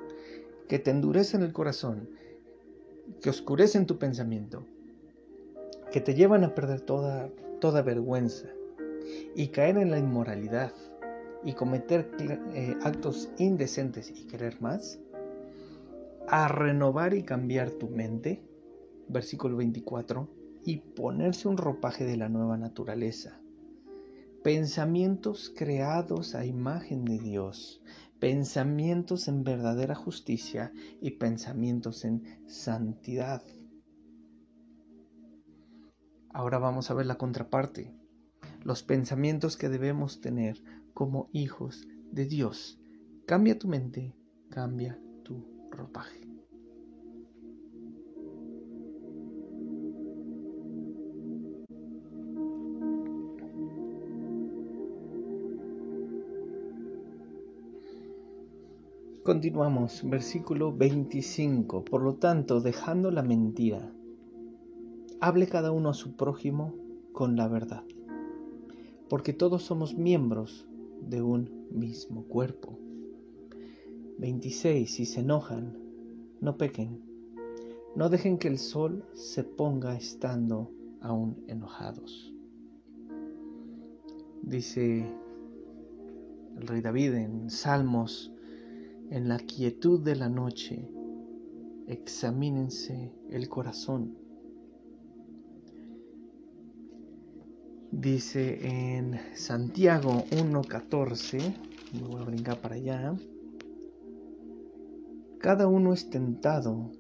[0.70, 2.08] que te endurecen el corazón,
[3.24, 4.68] que oscurecen tu pensamiento,
[5.92, 8.50] que te llevan a perder toda, toda vergüenza
[9.36, 10.74] y caer en la inmoralidad
[11.46, 15.00] y cometer eh, actos indecentes y querer más,
[16.28, 18.42] a renovar y cambiar tu mente,
[19.10, 20.30] versículo 24,
[20.66, 23.40] y ponerse un ropaje de la nueva naturaleza.
[24.44, 27.82] Pensamientos creados a imagen de Dios,
[28.20, 33.44] pensamientos en verdadera justicia y pensamientos en santidad.
[36.30, 37.94] Ahora vamos a ver la contraparte,
[38.64, 40.62] los pensamientos que debemos tener
[40.94, 42.80] como hijos de Dios.
[43.26, 44.14] Cambia tu mente,
[44.50, 46.22] cambia tu ropaje.
[59.24, 61.86] Continuamos, versículo 25.
[61.86, 63.90] Por lo tanto, dejando la mentira,
[65.22, 66.76] hable cada uno a su prójimo
[67.14, 67.86] con la verdad,
[69.08, 70.68] porque todos somos miembros
[71.10, 72.78] de un mismo cuerpo.
[74.20, 74.92] 26.
[74.92, 75.78] Si se enojan,
[76.42, 77.02] no pequen,
[77.96, 82.34] no dejen que el sol se ponga estando aún enojados.
[84.42, 85.06] Dice
[86.58, 88.32] el rey David en Salmos
[89.10, 90.90] en la quietud de la noche,
[91.88, 94.18] examínense el corazón.
[97.96, 101.56] Dice en Santiago 1.14,
[101.94, 103.16] me voy a brincar para allá,
[105.38, 106.92] cada uno es tentado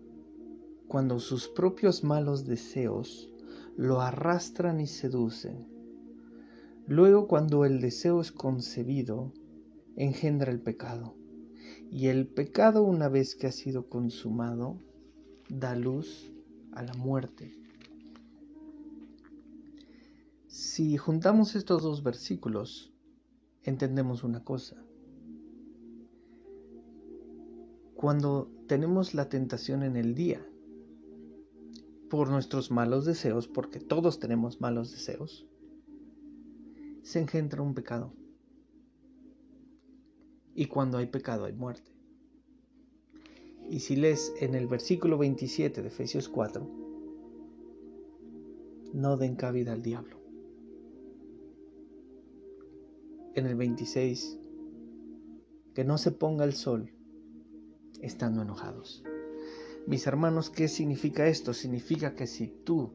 [0.87, 3.27] cuando sus propios malos deseos
[3.75, 5.67] lo arrastran y seducen.
[6.85, 9.33] Luego cuando el deseo es concebido,
[9.95, 11.15] engendra el pecado.
[11.89, 14.77] Y el pecado una vez que ha sido consumado,
[15.49, 16.31] da luz
[16.71, 17.62] a la muerte.
[20.53, 22.93] Si juntamos estos dos versículos,
[23.63, 24.85] entendemos una cosa.
[27.95, 30.45] Cuando tenemos la tentación en el día,
[32.07, 35.47] por nuestros malos deseos, porque todos tenemos malos deseos,
[37.01, 38.13] se engendra un pecado.
[40.53, 41.91] Y cuando hay pecado hay muerte.
[43.71, 46.69] Y si lees en el versículo 27 de Efesios 4,
[48.93, 50.22] no den cabida al diablo.
[53.35, 54.37] En el 26,
[55.73, 56.91] que no se ponga el sol
[58.01, 59.03] estando enojados.
[59.87, 61.53] Mis hermanos, ¿qué significa esto?
[61.53, 62.93] Significa que si tú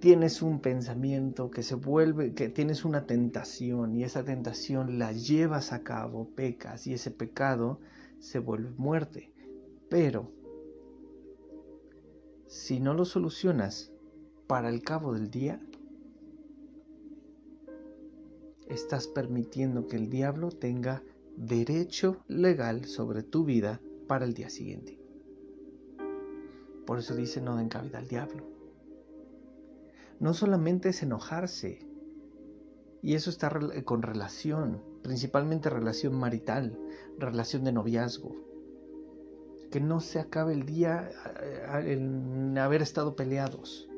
[0.00, 5.72] tienes un pensamiento que se vuelve, que tienes una tentación y esa tentación la llevas
[5.72, 7.80] a cabo, pecas y ese pecado
[8.18, 9.32] se vuelve muerte.
[9.88, 10.30] Pero
[12.48, 13.92] si no lo solucionas
[14.46, 15.60] para el cabo del día,
[18.72, 21.02] estás permitiendo que el diablo tenga
[21.36, 24.98] derecho legal sobre tu vida para el día siguiente.
[26.86, 28.52] Por eso dice no den cabida al diablo
[30.22, 31.84] no solamente es enojarse,
[33.02, 33.50] y eso está
[33.84, 36.78] con relación, principalmente relación marital,
[37.18, 38.36] relación de noviazgo.
[39.72, 41.10] Que no se acabe el día
[41.84, 43.88] en haber estado peleados.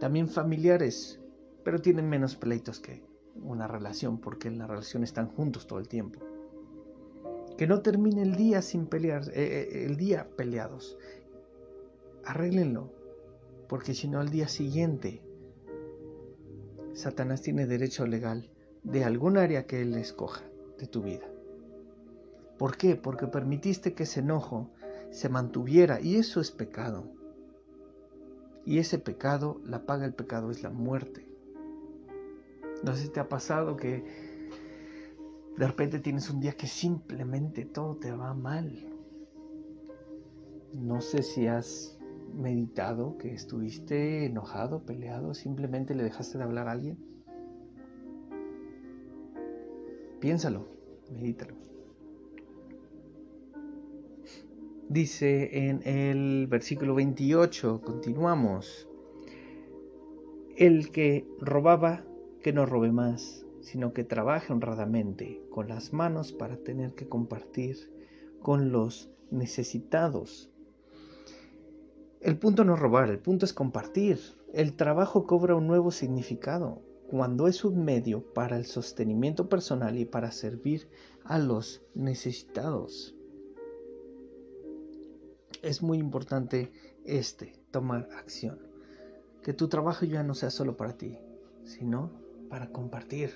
[0.00, 1.20] También familiares,
[1.64, 3.02] pero tienen menos pleitos que
[3.36, 6.20] una relación, porque en la relación están juntos todo el tiempo.
[7.56, 10.96] Que no termine el día sin pelear, eh, eh, el día peleados.
[12.24, 12.92] Arréglenlo
[13.68, 15.22] porque si no al día siguiente
[16.94, 18.50] Satanás tiene derecho legal
[18.82, 20.42] de algún área que Él escoja
[20.78, 21.28] de tu vida.
[22.58, 22.96] ¿Por qué?
[22.96, 24.70] Porque permitiste que ese enojo
[25.10, 27.04] se mantuviera y eso es pecado.
[28.64, 31.27] Y ese pecado, la paga del pecado es la muerte.
[32.82, 34.04] No sé si te ha pasado que
[35.56, 38.72] de repente tienes un día que simplemente todo te va mal.
[40.72, 41.98] No sé si has
[42.34, 46.98] meditado que estuviste enojado, peleado, simplemente le dejaste de hablar a alguien.
[50.20, 50.68] Piénsalo,
[51.12, 51.54] medítalo.
[54.88, 58.88] Dice en el versículo 28, continuamos,
[60.56, 62.04] el que robaba,
[62.48, 67.76] que no robe más, sino que trabaje honradamente con las manos para tener que compartir
[68.40, 70.50] con los necesitados.
[72.22, 74.18] El punto no es robar, el punto es compartir.
[74.54, 76.80] El trabajo cobra un nuevo significado
[77.10, 80.88] cuando es un medio para el sostenimiento personal y para servir
[81.24, 83.14] a los necesitados.
[85.60, 86.72] Es muy importante
[87.04, 88.58] este, tomar acción.
[89.42, 91.18] Que tu trabajo ya no sea solo para ti,
[91.64, 93.30] sino para compartir.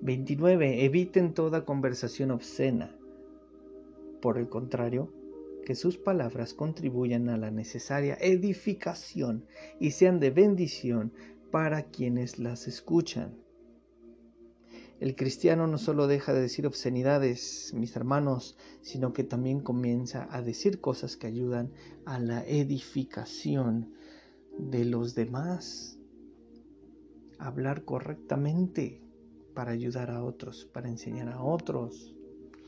[0.00, 0.84] 29.
[0.84, 2.96] Eviten toda conversación obscena.
[4.20, 5.12] Por el contrario,
[5.64, 9.46] que sus palabras contribuyan a la necesaria edificación
[9.78, 11.12] y sean de bendición
[11.50, 13.36] para quienes las escuchan.
[15.00, 20.42] El cristiano no solo deja de decir obscenidades, mis hermanos, sino que también comienza a
[20.42, 21.72] decir cosas que ayudan
[22.04, 23.92] a la edificación
[24.58, 25.98] de los demás.
[27.42, 29.02] Hablar correctamente
[29.52, 32.14] para ayudar a otros, para enseñar a otros.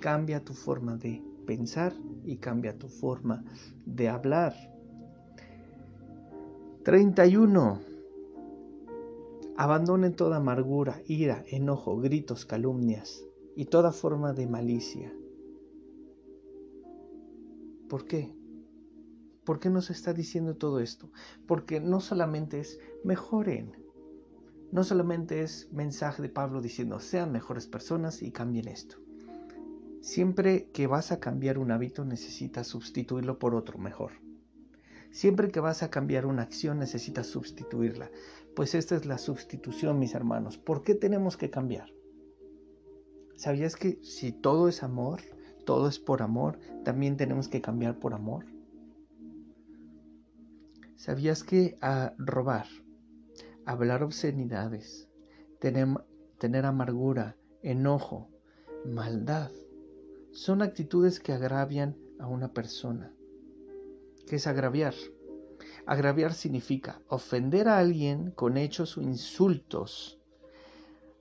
[0.00, 1.94] Cambia tu forma de pensar
[2.24, 3.44] y cambia tu forma
[3.86, 4.52] de hablar.
[6.82, 7.80] 31.
[9.56, 15.14] Abandonen toda amargura, ira, enojo, gritos, calumnias y toda forma de malicia.
[17.88, 18.34] ¿Por qué?
[19.44, 21.12] ¿Por qué nos está diciendo todo esto?
[21.46, 23.83] Porque no solamente es mejoren,
[24.74, 28.96] no solamente es mensaje de Pablo diciendo sean mejores personas y cambien esto.
[30.00, 34.14] Siempre que vas a cambiar un hábito necesitas sustituirlo por otro mejor.
[35.12, 38.10] Siempre que vas a cambiar una acción necesitas sustituirla.
[38.56, 40.58] Pues esta es la sustitución, mis hermanos.
[40.58, 41.90] ¿Por qué tenemos que cambiar?
[43.36, 45.20] ¿Sabías que si todo es amor,
[45.64, 48.44] todo es por amor, también tenemos que cambiar por amor?
[50.96, 52.66] ¿Sabías que a robar,
[53.66, 55.08] hablar obscenidades,
[55.58, 55.88] tener,
[56.38, 58.28] tener amargura, enojo,
[58.84, 59.50] maldad,
[60.32, 63.12] son actitudes que agravian a una persona.
[64.26, 64.94] ¿Qué es agraviar?
[65.86, 70.18] Agraviar significa ofender a alguien con hechos o insultos,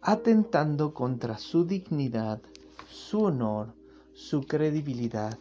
[0.01, 2.41] atentando contra su dignidad,
[2.89, 3.73] su honor,
[4.13, 5.37] su credibilidad,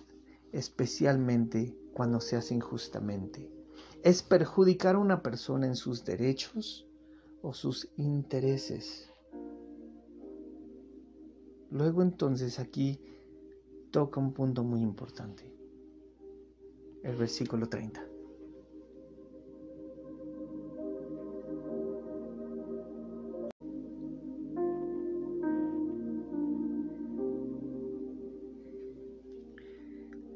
[0.53, 3.51] especialmente cuando se hace injustamente.
[4.03, 6.87] Es perjudicar a una persona en sus derechos
[7.43, 9.13] o sus intereses.
[11.71, 13.01] Luego entonces aquí
[13.91, 15.53] toca un punto muy importante.
[17.03, 18.07] El versículo 30.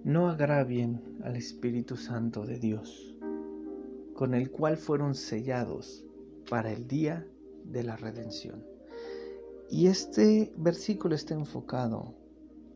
[0.05, 3.17] No agravien al Espíritu Santo de Dios,
[4.15, 6.06] con el cual fueron sellados
[6.49, 7.27] para el día
[7.65, 8.65] de la redención.
[9.71, 12.15] Y este versículo está enfocado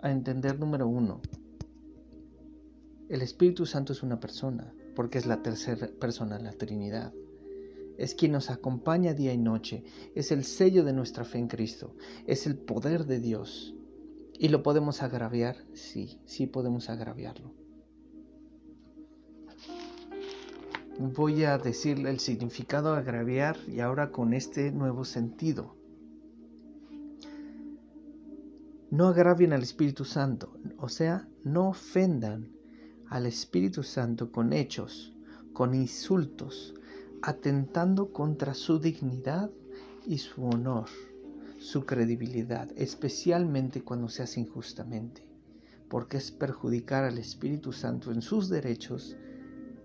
[0.00, 1.20] a entender número uno,
[3.10, 7.12] el Espíritu Santo es una persona, porque es la tercera persona de la Trinidad.
[7.98, 9.82] Es quien nos acompaña día y noche,
[10.14, 11.96] es el sello de nuestra fe en Cristo,
[12.28, 13.74] es el poder de Dios.
[14.38, 15.56] ¿Y lo podemos agraviar?
[15.74, 17.52] Sí, sí podemos agraviarlo.
[21.02, 25.74] Voy a decirle el significado agraviar y ahora con este nuevo sentido.
[28.90, 32.50] no agravien al Espíritu Santo, o sea, no ofendan
[33.08, 35.14] al Espíritu Santo con hechos,
[35.54, 36.74] con insultos,
[37.22, 39.50] atentando contra su dignidad
[40.06, 40.88] y su honor,
[41.58, 45.26] su credibilidad, especialmente cuando se hace injustamente,
[45.88, 49.16] porque es perjudicar al Espíritu Santo en sus derechos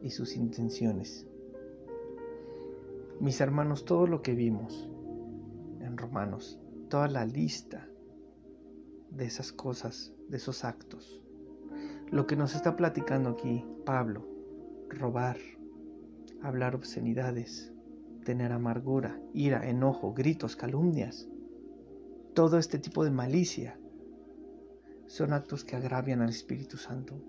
[0.05, 1.25] y sus intenciones.
[3.19, 4.87] Mis hermanos, todo lo que vimos
[5.81, 7.89] en Romanos, toda la lista
[9.09, 11.23] de esas cosas, de esos actos.
[12.11, 14.27] Lo que nos está platicando aquí Pablo,
[14.89, 15.37] robar,
[16.43, 17.73] hablar obscenidades,
[18.23, 21.27] tener amargura, ira, enojo, gritos, calumnias.
[22.35, 23.79] Todo este tipo de malicia
[25.07, 27.19] son actos que agravian al Espíritu Santo.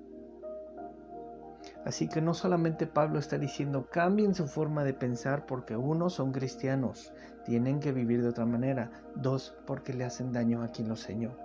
[1.86, 6.32] Así que no solamente Pablo está diciendo cambien su forma de pensar porque uno son
[6.32, 7.12] cristianos,
[7.44, 11.36] tienen que vivir de otra manera, dos porque le hacen daño a quien los enseñó.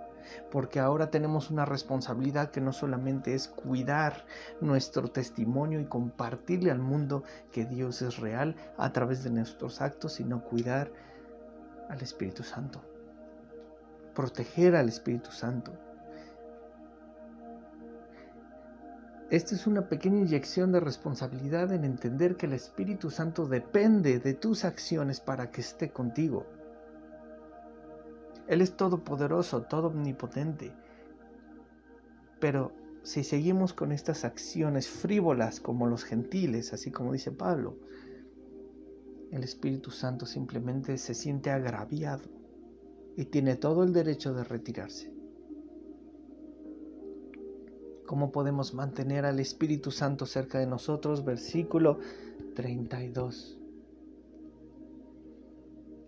[0.50, 4.24] Porque ahora tenemos una responsabilidad que no solamente es cuidar
[4.60, 7.22] nuestro testimonio y compartirle al mundo
[7.52, 10.90] que Dios es real a través de nuestros actos, sino cuidar
[11.88, 12.82] al Espíritu Santo.
[14.12, 15.72] Proteger al Espíritu Santo
[19.32, 24.34] Esta es una pequeña inyección de responsabilidad en entender que el Espíritu Santo depende de
[24.34, 26.44] tus acciones para que esté contigo.
[28.46, 30.74] Él es todopoderoso, todo omnipotente.
[32.40, 32.72] Pero
[33.04, 37.78] si seguimos con estas acciones frívolas como los gentiles, así como dice Pablo,
[39.30, 42.28] el Espíritu Santo simplemente se siente agraviado
[43.16, 45.11] y tiene todo el derecho de retirarse.
[48.12, 51.24] ¿Cómo podemos mantener al Espíritu Santo cerca de nosotros?
[51.24, 51.98] Versículo
[52.54, 53.58] 32.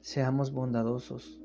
[0.03, 1.41] Seamos bondadosos,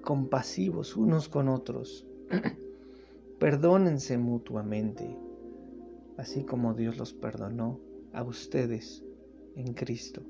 [0.00, 2.06] compasivos unos con otros.
[3.38, 5.18] Perdónense mutuamente,
[6.16, 7.78] así como Dios los perdonó
[8.14, 9.04] a ustedes
[9.54, 10.22] en Cristo.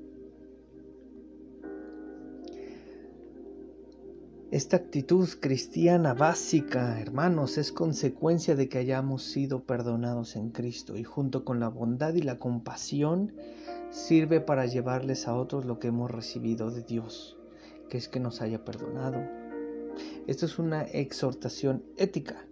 [4.55, 11.03] Esta actitud cristiana básica, hermanos, es consecuencia de que hayamos sido perdonados en Cristo y
[11.03, 13.33] junto con la bondad y la compasión
[13.89, 17.37] sirve para llevarles a otros lo que hemos recibido de Dios,
[17.89, 19.17] que es que nos haya perdonado.
[20.25, 22.47] Esto es una exhortación ética,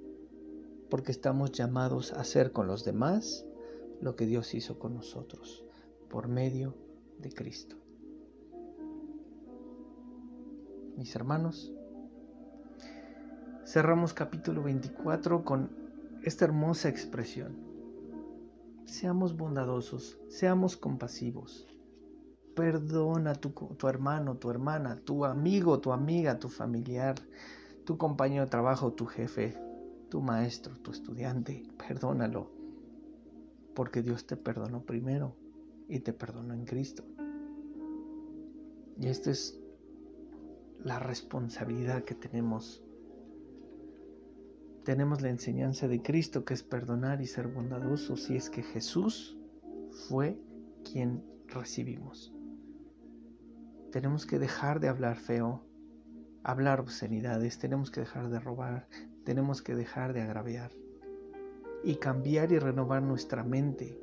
[0.90, 3.46] porque estamos llamados a hacer con los demás
[4.02, 5.64] lo que Dios hizo con nosotros,
[6.10, 6.76] por medio
[7.20, 7.78] de Cristo.
[10.98, 11.74] Mis hermanos,
[13.66, 15.70] cerramos capítulo 24 con
[16.24, 17.56] esta hermosa expresión.
[18.86, 21.68] Seamos bondadosos, seamos compasivos.
[22.56, 27.16] Perdona a tu, tu, hermano, tu hermana, tu amigo, tu amiga, tu familiar,
[27.86, 29.58] tu compañero de trabajo, tu jefe,
[30.10, 31.64] tu maestro, tu estudiante.
[31.88, 32.52] Perdónalo,
[33.74, 35.36] porque Dios te perdonó primero
[35.88, 37.04] y te perdonó en Cristo.
[39.00, 39.60] Y esta es
[40.84, 42.83] la responsabilidad que tenemos
[44.84, 49.38] tenemos la enseñanza de Cristo que es perdonar y ser bondadosos si es que Jesús
[50.08, 50.38] fue
[50.84, 52.34] quien recibimos.
[53.92, 55.64] Tenemos que dejar de hablar feo,
[56.44, 58.88] hablar obscenidades, tenemos que dejar de robar,
[59.24, 60.72] tenemos que dejar de agraviar
[61.84, 63.98] y cambiar y renovar nuestra mente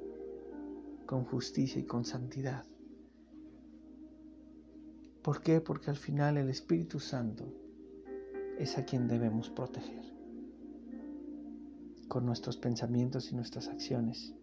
[1.05, 2.65] con justicia y con santidad.
[5.23, 5.61] ¿Por qué?
[5.61, 7.53] Porque al final el Espíritu Santo
[8.59, 10.20] es a quien debemos proteger
[12.11, 14.35] con nuestros pensamientos y nuestras acciones.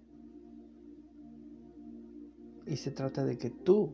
[2.65, 3.93] Y se trata de que tú,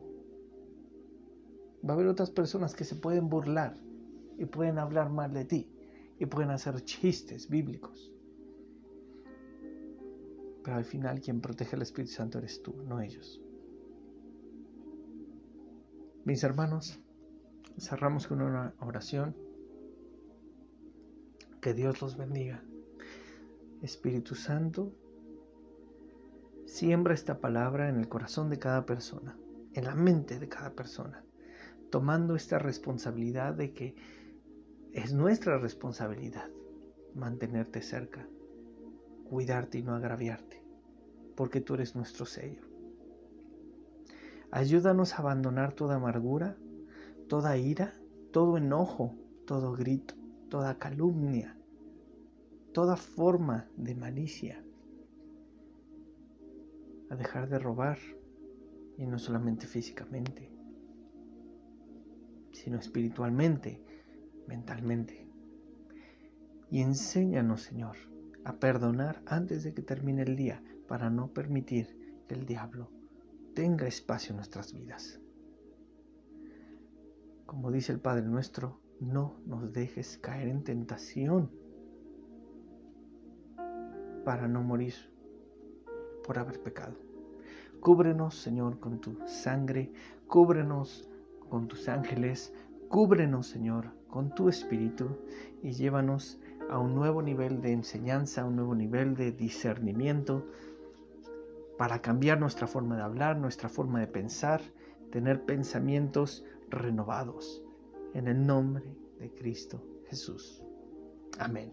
[1.84, 3.74] va a haber otras personas que se pueden burlar
[4.38, 5.68] y pueden hablar mal de ti
[6.20, 8.12] y pueden hacer chistes bíblicos.
[10.62, 13.42] Pero al final quien protege al Espíritu Santo eres tú, no ellos.
[16.24, 17.00] Mis hermanos,
[17.76, 19.36] cerramos con una oración.
[21.60, 22.62] Que Dios los bendiga.
[23.84, 24.94] Espíritu Santo,
[26.64, 29.36] siembra esta palabra en el corazón de cada persona,
[29.74, 31.22] en la mente de cada persona,
[31.90, 33.94] tomando esta responsabilidad de que
[34.92, 36.48] es nuestra responsabilidad
[37.14, 38.26] mantenerte cerca,
[39.28, 40.64] cuidarte y no agraviarte,
[41.36, 42.62] porque tú eres nuestro sello.
[44.50, 46.56] Ayúdanos a abandonar toda amargura,
[47.28, 47.92] toda ira,
[48.32, 49.14] todo enojo,
[49.46, 50.14] todo grito,
[50.48, 51.58] toda calumnia,
[52.74, 54.60] toda forma de malicia,
[57.08, 57.98] a dejar de robar,
[58.98, 60.50] y no solamente físicamente,
[62.50, 63.80] sino espiritualmente,
[64.48, 65.26] mentalmente.
[66.68, 67.96] Y enséñanos, Señor,
[68.44, 72.90] a perdonar antes de que termine el día, para no permitir que el diablo
[73.54, 75.20] tenga espacio en nuestras vidas.
[77.46, 81.63] Como dice el Padre nuestro, no nos dejes caer en tentación
[84.24, 84.94] para no morir
[86.24, 86.94] por haber pecado.
[87.80, 89.92] Cúbrenos, Señor, con tu sangre,
[90.26, 91.08] cúbrenos
[91.48, 92.52] con tus ángeles,
[92.88, 95.18] cúbrenos, Señor, con tu espíritu
[95.62, 100.46] y llévanos a un nuevo nivel de enseñanza, a un nuevo nivel de discernimiento
[101.76, 104.62] para cambiar nuestra forma de hablar, nuestra forma de pensar.
[105.10, 107.62] tener pensamientos renovados.
[108.14, 108.84] En el nombre
[109.20, 110.60] de Cristo Jesús.
[111.38, 111.72] Amén.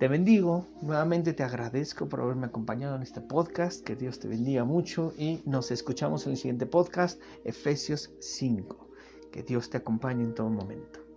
[0.00, 4.64] Te bendigo, nuevamente te agradezco por haberme acompañado en este podcast, que Dios te bendiga
[4.64, 8.88] mucho y nos escuchamos en el siguiente podcast, Efesios 5.
[9.30, 11.09] Que Dios te acompañe en todo momento.